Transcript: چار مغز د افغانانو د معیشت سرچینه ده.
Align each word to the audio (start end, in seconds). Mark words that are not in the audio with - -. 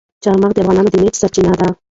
چار 0.23 0.35
مغز 0.41 0.53
د 0.53 0.57
افغانانو 0.61 0.91
د 0.91 0.95
معیشت 1.01 1.19
سرچینه 1.21 1.53
ده. 1.59 1.67